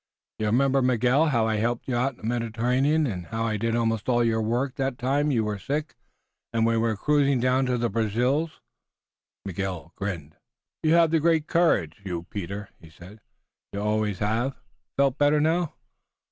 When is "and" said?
3.05-3.27